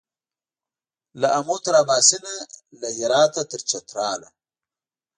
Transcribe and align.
له 1.21 1.27
آمو 1.37 1.57
تر 1.65 1.73
اباسینه 1.83 2.33
له 2.79 2.87
هراته 2.97 3.41
تر 3.51 3.61
چتراله 3.69 4.29